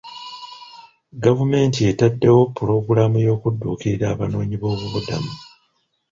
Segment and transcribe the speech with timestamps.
[1.23, 5.31] Gavumenti etaddewo pulogulaamu y'okudduukirira abanoonyi b'obubudamu.